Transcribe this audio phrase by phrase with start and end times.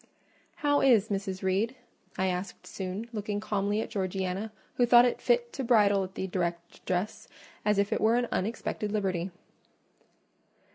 [0.65, 1.43] "How is Mrs.
[1.43, 1.75] Reed?"
[2.17, 6.77] I asked soon, looking calmly at Georgiana, who thought fit to bridle at the direct
[6.77, 7.27] address,
[7.63, 9.29] as if it were an unexpected liberty.